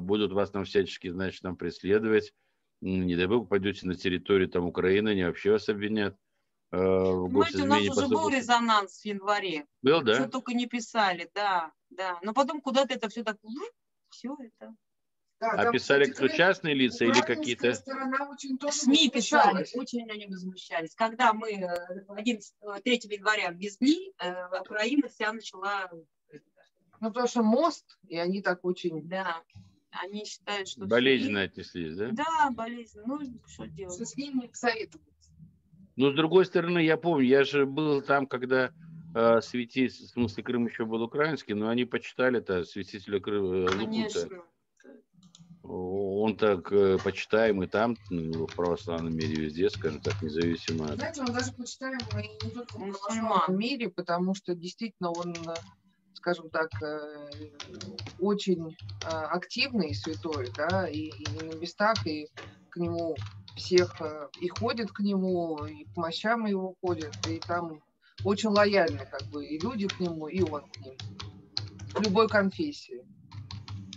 [0.00, 2.32] будут вас там всячески, значит, там преследовать,
[2.80, 6.16] не дай бог, попадете на территорию там Украины, они вообще вас обвинят.
[6.72, 9.66] Э, в Знаете, у нас уже был резонанс в январе.
[9.82, 10.14] Был, да?
[10.14, 12.18] Что только не писали, да, да.
[12.22, 13.36] Но потом куда-то это все так
[14.08, 14.74] все это.
[15.38, 17.74] Да, а писали кто частные лица или какие-то?
[17.74, 20.94] СМИ писали, очень они возмущались.
[20.94, 21.68] Когда мы
[22.08, 25.90] 11, э, 3 э, января везли, э, Украина вся начала...
[27.02, 29.02] Ну, потому что мост, и они так очень...
[29.08, 29.42] Да,
[29.90, 30.86] они считают, что...
[30.86, 31.44] Болезненно СМИ...
[31.46, 32.10] отнеслись, да?
[32.12, 33.18] Да, болезненно.
[33.18, 33.92] Ну, что делать?
[33.92, 35.04] Со СМИ советовать.
[35.96, 38.72] Но, с другой стороны, я помню, я же был там, когда
[39.16, 44.28] э, святитель, в смысле Крым еще был украинский, но они почитали-то святителя Крыма Лукута.
[45.64, 50.98] Он так э, почитаемый там, ну, в православном мире везде, скажем так, независимо от...
[50.98, 55.34] Знаете, он даже почитаемый не только в православном мире, потому что действительно он,
[56.22, 57.50] скажем так, э,
[58.20, 62.28] очень э, активный святой, да, и, и на местах, и
[62.70, 63.16] к нему
[63.56, 64.00] всех
[64.40, 67.82] и ходят к нему, и к мощам его ходят, и там
[68.24, 70.96] очень лояльны как бы и люди к нему, и он к ним.
[71.92, 73.04] К любой конфессии.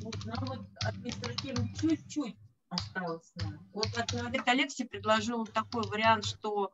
[0.02, 2.36] Вот нам вот административно чуть-чуть
[2.70, 3.32] осталось.
[3.72, 6.72] Вот Давид Алексей предложил такой вариант, что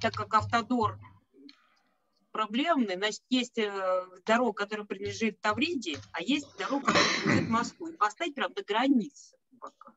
[0.00, 1.00] так как автодор
[2.32, 7.88] проблемный, значит, есть э, дорога, которая принадлежит Тавриде, а есть дорога, которая принадлежит Москву.
[7.88, 9.94] И поставить прям до границы пока.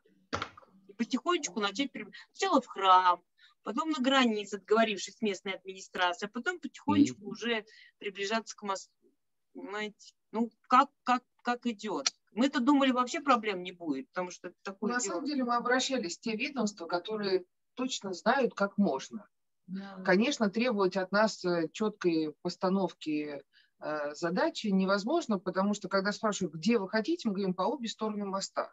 [0.87, 1.91] И потихонечку начать
[2.33, 3.23] сначала в храм,
[3.63, 7.29] потом на границе, договорившись с местной администрацией, а потом потихонечку mm-hmm.
[7.29, 7.65] уже
[7.97, 8.91] приближаться к мосту.
[9.53, 10.13] Понимаете?
[10.31, 12.07] Ну, как, как, как идет.
[12.31, 15.13] Мы-то думали, вообще проблем не будет, потому что это такое На дело.
[15.13, 19.27] самом деле мы обращались в те ведомства, которые точно знают, как можно.
[20.03, 23.41] Конечно, требовать от нас э, четкой постановки
[23.79, 28.25] э, задачи невозможно, потому что когда спрашивают, где вы хотите, мы говорим по обе стороны
[28.25, 28.71] моста.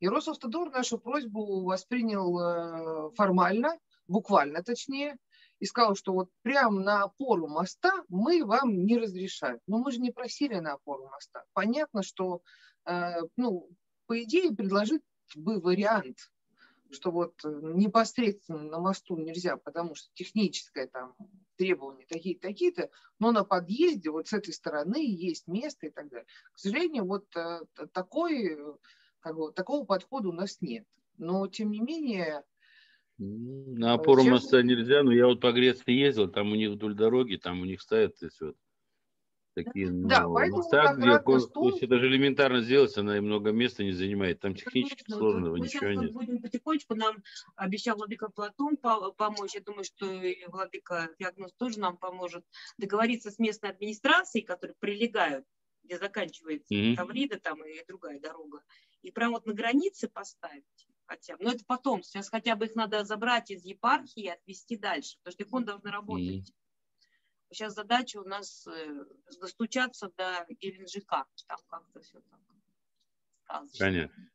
[0.00, 5.16] И Росавтодор нашу просьбу воспринял э, формально, буквально точнее,
[5.58, 9.58] и сказал, что вот прямо на опору моста мы вам не разрешаем.
[9.66, 11.42] Но мы же не просили на опору моста.
[11.52, 12.42] Понятно, что,
[13.36, 13.68] ну,
[14.06, 15.02] по идее, предложить
[15.34, 16.30] бы вариант,
[16.90, 21.14] что вот непосредственно на мосту нельзя, потому что техническое там
[21.56, 26.26] требования такие-то, такие-то, но на подъезде вот с этой стороны есть место и так далее.
[26.52, 27.60] К сожалению, вот э,
[27.92, 28.58] такой,
[29.20, 30.86] как бы, такого подхода у нас нет.
[31.18, 32.44] Но, тем не менее,
[33.18, 34.32] на опору Сейчас...
[34.32, 37.64] моста нельзя, но я вот по Греции ездил, там у них вдоль дороги, там у
[37.64, 38.56] них ставят то есть, вот,
[39.64, 43.84] такие да, ну, моста, где то есть это же элементарно сделать, она и много места
[43.84, 46.12] не занимает, там технически Конечно, сложного мы ничего нет.
[46.12, 47.16] Будем потихонечку, нам
[47.56, 52.44] обещал Владыка Платон помочь, я думаю, что и Владыка Феогнос тоже нам поможет
[52.78, 55.44] договориться с местной администрацией, которые прилегают,
[55.82, 56.96] где заканчивается mm-hmm.
[56.96, 58.62] Таврида там и другая дорога,
[59.02, 60.64] и прямо вот на границе поставить
[61.06, 61.44] хотя бы.
[61.44, 62.02] Но это потом.
[62.02, 65.64] Сейчас хотя бы их надо забрать из епархии и отвезти дальше, потому что их он
[65.64, 66.52] должны работать.
[67.50, 69.04] Сейчас задача у нас э,
[69.40, 71.24] достучаться до Геленджика.
[71.46, 72.40] Там как-то все так
[73.44, 73.86] сказочно.
[73.86, 74.30] Понятно.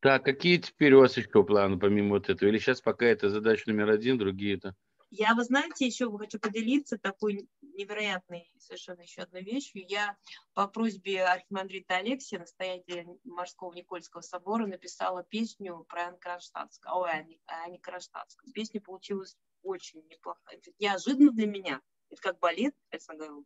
[0.00, 2.48] Так, какие теперь у вас еще планы помимо вот этого?
[2.48, 4.74] Или сейчас пока это задача номер один, другие это?
[5.10, 9.84] Я, вы знаете, еще хочу поделиться такой невероятной совершенно еще одной вещью.
[9.86, 10.16] Я
[10.54, 16.94] по просьбе архимандрита Алексия, настоятеля Морского Никольского собора, написала песню про Анну Кронштадтскую.
[16.94, 18.52] Ой, Ани Кронштадтскую.
[18.54, 20.58] Песня получилась очень неплохая.
[20.78, 21.82] Неожиданно для меня.
[22.12, 23.44] Это как балет, честно говоря.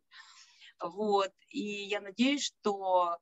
[0.81, 1.33] Вот.
[1.49, 3.17] И я надеюсь, что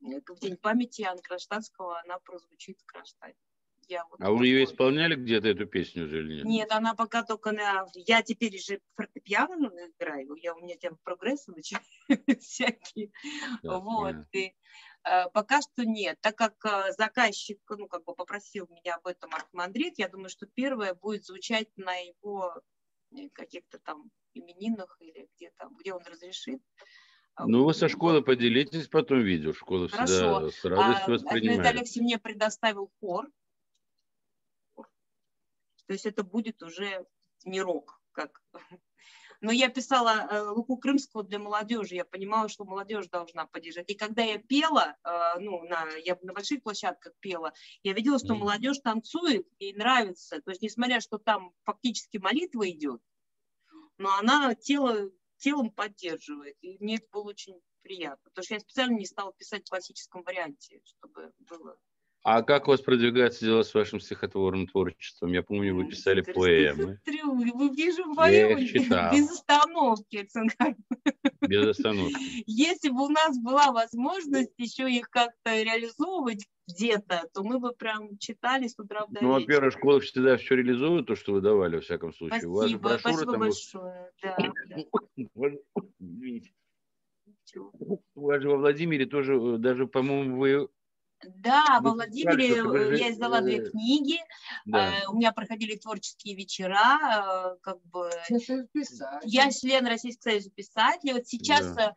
[0.00, 3.38] в День памяти Анны Кронштадтского она прозвучит в Кронштадте.
[3.88, 6.44] Я вот а вы ее исполняли где-то эту песню уже или нет?
[6.44, 7.86] Нет, она пока только на...
[7.94, 11.86] Я теперь же фортепиано играю, я, у меня там прогрессы начинают
[12.42, 13.10] всякие.
[13.62, 14.16] Да, вот.
[14.32, 14.54] И,
[15.04, 19.32] э, пока что нет, так как э, заказчик, ну, как бы попросил меня об этом
[19.32, 22.60] Архимандрит, я думаю, что первое будет звучать на его
[23.32, 26.60] каких-то там именинах или где там, где он разрешит.
[27.40, 29.52] Ну, вы со школы поделитесь потом видео.
[29.52, 30.12] Школа Хорошо.
[30.12, 31.66] всегда с радостью а, воспринимает.
[31.66, 33.28] Алексей мне предоставил хор.
[34.76, 37.06] То есть это будет уже
[37.44, 38.42] не рок, как
[39.40, 43.88] но я писала э, Луку Крымского для молодежи, я понимала, что молодежь должна поддержать.
[43.90, 48.34] И когда я пела, э, ну, на, я на больших площадках пела, я видела, что
[48.34, 50.40] молодежь танцует, ей нравится.
[50.42, 53.00] То есть, несмотря, что там фактически молитва идет,
[53.96, 56.56] но она тело телом поддерживает.
[56.60, 58.30] И мне это было очень приятно.
[58.30, 61.78] Потому что я специально не стала писать в классическом варианте, чтобы было
[62.30, 65.32] а как у вас продвигается дело с вашим стихотворным творчеством?
[65.32, 67.00] Я помню, вы писали поэмы.
[67.06, 70.28] Вы вижу поэмы без остановки.
[71.40, 72.44] Без остановки.
[72.46, 78.18] Если бы у нас была возможность еще их как-то реализовывать где-то, то мы бы прям
[78.18, 81.80] читали с утра до Ну, во-первых, школа всегда все реализует, то, что вы давали, во
[81.80, 82.40] всяком случае.
[82.40, 83.40] Спасибо, у вас брошюры спасибо там...
[83.40, 84.12] большое.
[84.22, 84.36] Да,
[88.14, 90.68] У вас же во Владимире тоже, э, даже, по-моему, вы
[91.24, 94.18] да, во Владимире э, я издала две э, книги,
[94.66, 94.92] да.
[94.92, 98.10] Э, у меня проходили творческие вечера, как бы
[99.24, 101.14] я член Российского союза писателей.
[101.14, 101.94] Вот сейчас, да.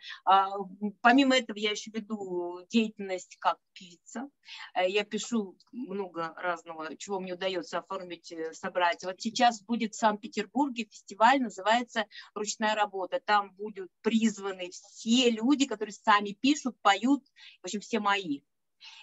[1.02, 4.30] Помимо этого, я еще веду деятельность как певица.
[4.76, 9.04] Я пишу много разного, чего мне удается оформить, собрать.
[9.04, 13.20] Вот сейчас будет в Санкт-Петербурге фестиваль, называется «Ручная работа».
[13.24, 17.24] Там будут призваны все люди, которые сами пишут, поют,
[17.62, 18.42] в общем, все мои.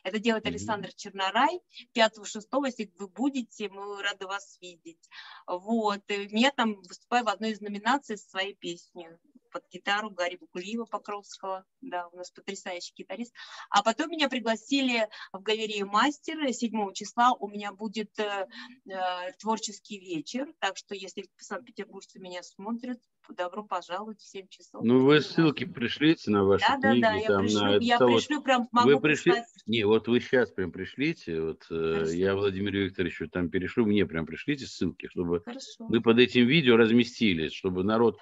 [0.03, 1.61] Это делает Александр Чернорай.
[1.95, 5.09] 5-6, если вы будете, мы рады вас видеть.
[5.47, 6.03] Вот.
[6.09, 9.09] И я там выступаю в одной из номинаций со своей песней
[9.51, 11.65] под гитару Гарри Букулиева Покровского.
[11.81, 13.35] Да, у нас потрясающий гитарист.
[13.71, 16.53] А потом меня пригласили в галерею Мастер.
[16.53, 18.47] 7 числа у меня будет э,
[18.89, 20.53] э, творческий вечер.
[20.59, 22.99] Так что, если санкт-петербуржцы меня смотрят,
[23.35, 24.83] добро пожаловать в 7 часов.
[24.85, 27.03] Ну, вы ссылки пришлите на ваши да, книги.
[27.03, 29.35] Да, да, я там, пришлю, на я пришлю прям могу вы пришли...
[29.67, 32.13] Не, вот вы сейчас прям пришлите, вот э, Хорошо.
[32.13, 35.87] я Владимиру Викторовичу там перешлю, мне прям пришлите ссылки, чтобы Хорошо.
[35.89, 38.19] вы под этим видео разместились, чтобы народ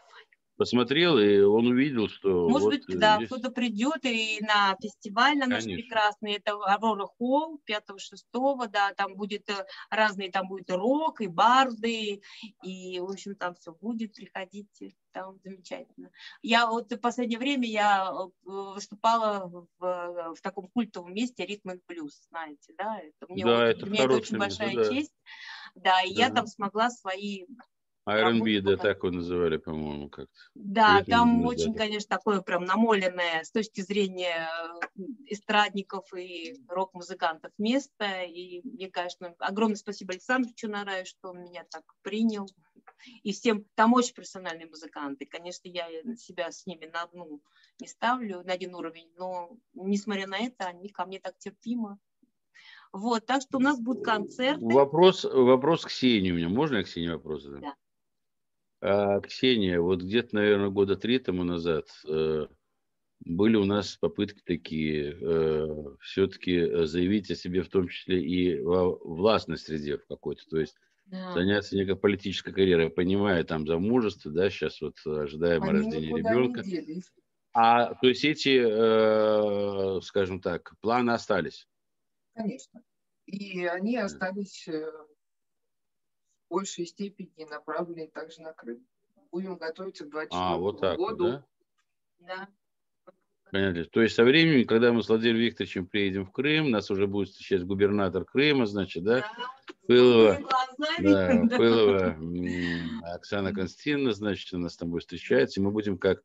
[0.56, 2.48] посмотрел, и он увидел, что...
[2.48, 3.28] Может вот быть, да, здесь...
[3.28, 5.82] кто-то придет и на фестиваль на наш Конечно.
[5.82, 11.26] прекрасный, это Аврора Холл 5-6, да, там будет э, разные, там будет и рок, и
[11.26, 12.22] барды,
[12.62, 16.10] и, в общем, там все будет, приходите, там замечательно.
[16.42, 21.78] Я вот в последнее время я э, выступала в, в таком культовом месте Ритм и
[21.86, 24.90] Плюс, знаете, да, это мне, да, вот, это, мне это очень большая да.
[24.90, 25.14] честь,
[25.74, 26.22] да, и да.
[26.22, 27.46] я там смогла свои
[28.06, 30.38] R&B, да, так его называли, по-моему, как-то.
[30.54, 34.48] Да, Ритм там очень, конечно, такое прям намоленное с точки зрения
[34.96, 38.22] э, эстрадников и рок-музыкантов место.
[38.22, 42.48] И мне, конечно, огромное спасибо Александру Чунараю, что он меня так принял.
[43.24, 45.26] И всем, там очень профессиональные музыканты.
[45.26, 47.40] Конечно, я себя с ними на одну
[47.80, 51.98] не ставлю, на один уровень, но, несмотря на это, они ко мне так терпимо
[52.92, 54.64] вот, так что у нас будут концерты.
[54.64, 56.48] Вопрос, вопрос к Ксении у меня.
[56.48, 57.60] Можно я Ксении вопрос задам?
[57.60, 57.74] Да.
[58.80, 62.46] А, Ксения, вот где-то, наверное, года три тому назад э,
[63.20, 68.96] были у нас попытки такие э, все-таки заявить о себе в том числе и во
[68.96, 71.32] властной среде в какой-то, то есть да.
[71.32, 76.62] заняться некой политической карьерой, понимая там замужество, да, сейчас вот ожидаемое Они рождение ребенка.
[77.52, 81.66] А то есть эти, э, скажем так, планы остались?
[82.34, 82.82] Конечно.
[83.24, 84.92] И они остались э,
[86.48, 88.86] большей степени направлены также на Крым.
[89.30, 91.24] Будем готовиться к 2024 а, вот так году.
[91.24, 91.44] Вот,
[92.20, 92.26] да?
[92.26, 92.48] да.
[93.50, 93.84] Понятно.
[93.84, 97.28] То есть со временем, когда мы с Владимиром Викторовичем приедем в Крым, нас уже будет
[97.28, 99.20] встречать губернатор Крыма, значит, да?
[99.20, 99.26] да
[99.86, 100.40] Пылова,
[100.98, 102.16] да, Пылова,
[103.14, 106.22] Оксана Константиновна, значит, у нас там будет встречаться, и мы будем как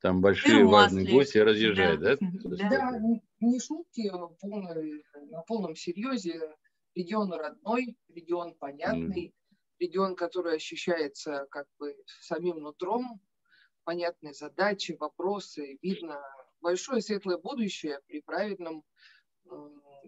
[0.00, 2.16] там большие важные гости разъезжать, да?
[2.20, 2.98] Да, да
[3.40, 6.54] не, шутки, а полный, на полном серьезе.
[6.94, 9.32] Регион родной, регион понятный.
[9.78, 13.20] Регион, который ощущается как бы самим нутром,
[13.84, 16.20] понятные задачи, вопросы, видно
[16.60, 18.84] большое светлое будущее при правильном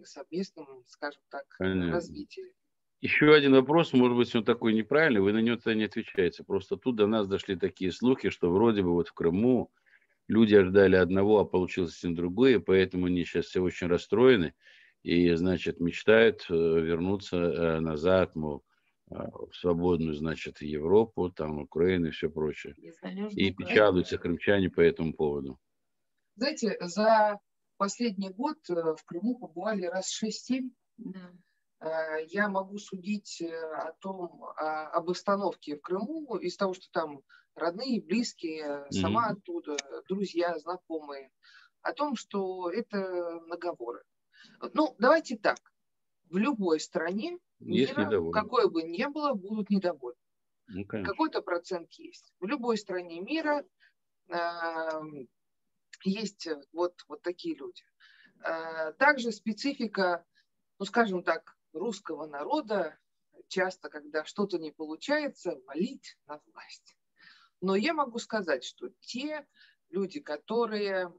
[0.03, 1.93] совместном, скажем так, Понятно.
[1.93, 2.53] развитии.
[3.01, 6.43] Еще один вопрос, может быть, он такой неправильный, вы на него тогда не отвечаете.
[6.43, 9.71] Просто тут до нас дошли такие слухи, что вроде бы вот в Крыму
[10.27, 14.53] люди ожидали одного, а получилось совсем другое, поэтому они сейчас все очень расстроены
[15.01, 18.63] и, значит, мечтают э, вернуться э, назад, мол,
[19.11, 22.75] в свободную, значит, Европу, там, Украину и все прочее.
[23.31, 25.59] И печалуются крымчане по этому поводу.
[26.35, 27.39] Знаете, за
[27.77, 30.71] последний год в Крыму побывали раз 6-7.
[30.97, 31.31] Да.
[32.29, 37.21] Я могу судить о том, об обстановке в Крыму из того, что там
[37.55, 39.33] родные, близкие, сама mm-hmm.
[39.33, 41.31] оттуда, друзья, знакомые,
[41.81, 44.03] о том, что это наговоры.
[44.73, 45.57] Ну, давайте так.
[46.29, 50.17] В любой стране есть мира, какой бы ни было, будут недовольны.
[50.67, 52.33] Ну, Какой-то процент есть.
[52.39, 53.65] В любой стране мира
[54.29, 54.37] э,
[56.03, 57.83] есть вот, вот такие люди.
[58.43, 60.25] Э, также специфика,
[60.79, 62.97] ну, скажем так, русского народа
[63.47, 66.97] часто, когда что-то не получается, валить на власть.
[67.59, 69.45] Но я могу сказать, что те
[69.89, 71.13] люди, которые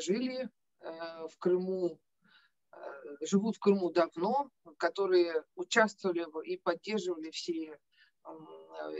[0.00, 2.00] жили э, в Крыму,
[3.20, 7.78] живут в Крыму давно, которые участвовали и поддерживали все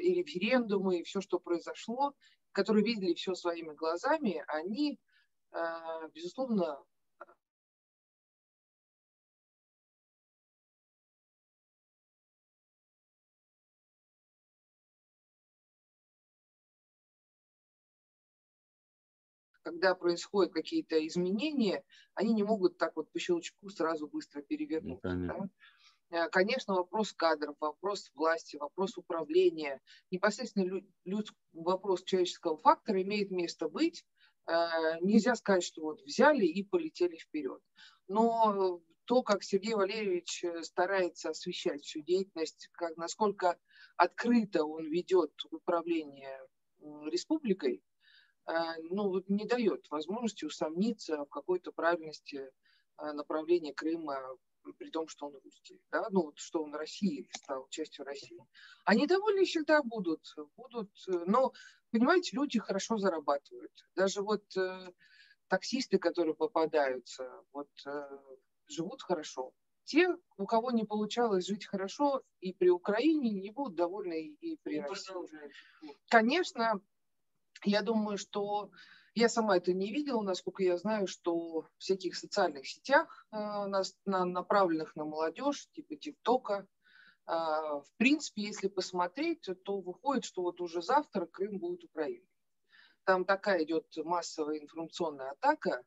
[0.01, 2.15] и референдумы, и все, что произошло,
[2.53, 4.99] которые видели все своими глазами, они,
[5.53, 6.83] э, безусловно,
[19.69, 25.13] когда происходят какие-то изменения, они не могут так вот по щелчку сразу быстро перевернуться.
[25.13, 25.27] Ну,
[26.11, 26.25] да?
[26.25, 33.31] Э, конечно, вопрос кадров, вопрос власти, вопрос управления, непосредственно люд, люд, вопрос человеческого фактора имеет
[33.31, 34.07] место быть.
[34.47, 37.61] Э, нельзя сказать, что вот взяли и полетели вперед.
[38.09, 43.59] Но то, как Сергей Валерьевич э, старается освещать всю деятельность, как, насколько
[43.99, 46.41] открыто он ведет управление
[47.11, 47.83] республикой,
[48.91, 52.51] ну, не дает возможности усомниться в какой-то правильности
[52.97, 54.19] а, направления Крыма,
[54.79, 58.39] при том, что он русский, да, ну, что он России стал частью России.
[58.85, 61.53] Они довольны всегда будут, будут, но,
[61.91, 63.73] понимаете, люди хорошо зарабатывают.
[63.95, 64.93] Даже вот э,
[65.49, 68.19] таксисты, которые попадаются, вот э,
[68.67, 69.53] живут хорошо.
[69.85, 74.81] Те, у кого не получалось жить хорошо и при Украине, не будут довольны и при
[74.81, 75.15] России.
[76.11, 76.83] Конечно,
[77.65, 78.71] я думаю, что
[79.15, 83.83] я сама это не видела, насколько я знаю, что в всяких социальных сетях, э, на,
[84.05, 86.67] на, направленных на молодежь, типа ТикТока,
[87.27, 92.29] э, в принципе, если посмотреть, то выходит, что вот уже завтра Крым будет Украиной.
[93.05, 95.83] Там такая идет массовая информационная атака,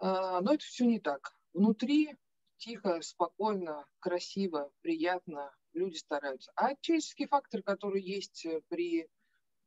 [0.00, 1.36] э, но это все не так.
[1.52, 2.16] Внутри
[2.56, 6.50] тихо, спокойно, красиво, приятно, люди стараются.
[6.56, 9.08] А человеческий фактор, который есть при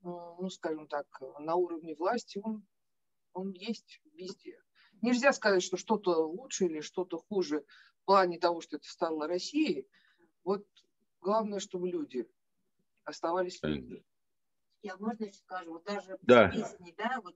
[0.03, 1.05] ну, скажем так,
[1.39, 2.65] на уровне власти, он,
[3.33, 4.59] он есть везде.
[5.01, 7.65] Нельзя сказать, что что-то лучше или что-то хуже
[8.01, 9.87] в плане того, что это стало Россией.
[10.43, 10.65] Вот
[11.21, 12.27] главное, чтобы люди
[13.03, 14.05] оставались людьми.
[14.81, 16.49] Я можно еще скажу, вот даже да.
[16.49, 17.35] песни, да, вот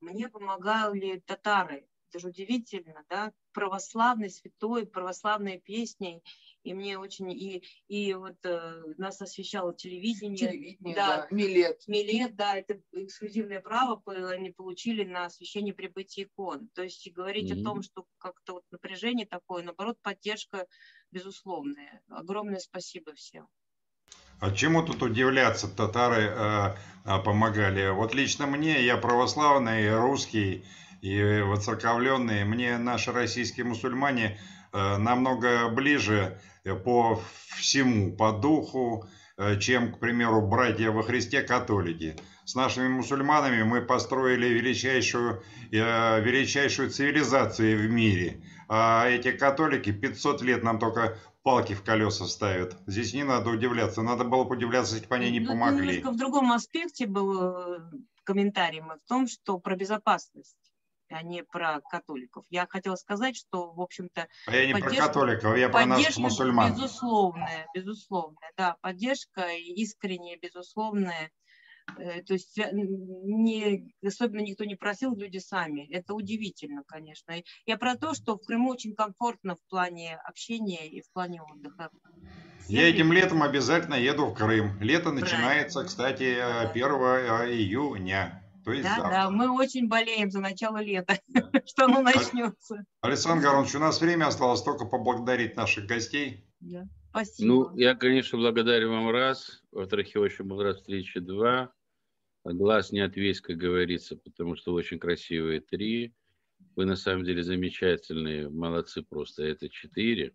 [0.00, 1.88] мне помогали татары.
[2.08, 6.22] Это же удивительно, да, православный, святой, православные песни.
[6.62, 10.36] И мне очень, и, и вот э, нас освещало телевидение.
[10.36, 11.16] Телевидение, да.
[11.18, 11.26] да.
[11.30, 11.82] Милет.
[11.88, 14.00] Милет, да, это эксклюзивное право
[14.30, 16.68] они получили на освещение прибытия икон.
[16.74, 17.60] То есть говорить mm-hmm.
[17.60, 20.66] о том, что как-то вот напряжение такое, наоборот, поддержка
[21.10, 22.02] безусловная.
[22.08, 23.48] Огромное спасибо всем.
[24.40, 25.68] А чему тут удивляться?
[25.68, 27.90] Татары э, э помогали.
[27.90, 30.64] Вот лично мне, я православный, русский
[31.00, 34.38] и воцерковленный, мне наши российские мусульмане
[34.72, 37.20] намного ближе Э, по
[37.56, 39.06] всему, по духу,
[39.36, 42.16] э, чем, к примеру, братья во Христе католики.
[42.44, 45.42] С нашими мусульманами мы построили величайшую,
[45.72, 48.42] э, величайшую цивилизацию в мире.
[48.68, 52.76] А эти католики 500 лет нам только палки в колеса ставят.
[52.86, 54.02] Здесь не надо удивляться.
[54.02, 56.00] Надо было бы удивляться, если бы они не ну, помогли.
[56.00, 57.78] в другом аспекте был
[58.24, 60.61] комментарий в том, что про безопасность
[61.12, 62.44] а не про католиков.
[62.50, 64.28] Я хотела сказать, что, в общем-то...
[64.46, 66.72] А я не про католиков, я про наших мусульман.
[66.72, 71.30] Безусловная, безусловная, да, поддержка искренняя, безусловная.
[71.98, 75.88] Э, то есть э, не, особенно никто не просил, люди сами.
[75.92, 77.34] Это удивительно, конечно.
[77.66, 81.90] Я про то, что в Крыму очень комфортно в плане общения и в плане отдыха.
[82.68, 84.80] Я этим летом обязательно еду в Крым.
[84.80, 88.41] Лето начинается, кстати, 1 э, июня.
[88.64, 89.10] То есть да, завтра.
[89.10, 91.50] да, мы очень болеем за начало лета, да.
[91.66, 92.84] что оно начнется.
[93.00, 96.44] Александр Горович, у нас время осталось только поблагодарить наших гостей.
[96.60, 96.86] Да.
[97.10, 97.48] Спасибо.
[97.48, 99.62] Ну, я, конечно, благодарю вам раз.
[99.72, 101.72] Во-вторых, я очень был рад встрече два.
[102.44, 106.14] Глаз не отвесь, как говорится, потому что очень красивые три.
[106.74, 109.44] Вы на самом деле замечательные, молодцы просто.
[109.44, 110.34] Это четыре.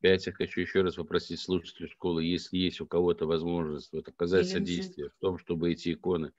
[0.00, 4.48] Пять, я хочу еще раз попросить слушателей школы, если есть у кого-то возможность вот, оказать
[4.48, 6.32] содействие в том, чтобы эти иконы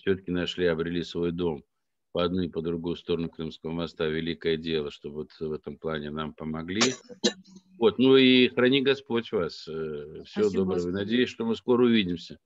[0.00, 1.64] все-таки нашли, обрели свой дом
[2.12, 4.06] по одну и по другую сторону Крымского моста.
[4.06, 6.82] Великое дело, что вот в этом плане нам помогли.
[7.78, 9.66] Вот, ну и храни Господь вас.
[9.68, 10.74] Э, Всего Спасибо, доброго.
[10.74, 10.94] Господи.
[10.94, 12.38] Надеюсь, что мы скоро увидимся.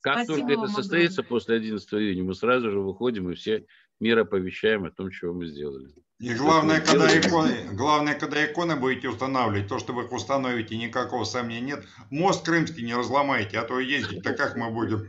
[0.00, 1.40] Как Спасибо только это состоится огромное.
[1.40, 3.66] после 11 июня, мы сразу же выходим и все
[3.98, 5.88] мир оповещаем о том, чего мы сделали.
[6.18, 11.24] И главное, когда иконы, главное, когда иконы будете устанавливать, то, что вы их установите, никакого
[11.24, 11.84] сомнения нет.
[12.10, 15.06] Мост крымский не разломайте, а то ездить-то как мы будем?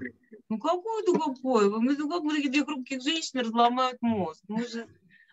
[0.49, 1.69] Ну какой?
[1.79, 4.43] Мы, ну как мы такие две хрупких женщины разломают мост?
[4.47, 4.87] Мы же,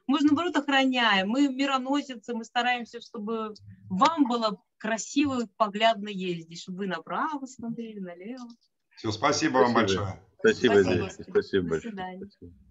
[0.07, 3.55] мы же наоборот охраняем, мы мироносицы, мы стараемся, чтобы
[3.89, 8.49] вам было красиво и поглядно ездить, чтобы вы направо смотрели, налево.
[8.97, 9.63] Все, спасибо, спасибо.
[9.63, 10.21] вам большое.
[10.39, 11.81] Спасибо, спасибо, спасибо большое.
[11.81, 12.27] До свидания.
[12.27, 12.65] Спасибо.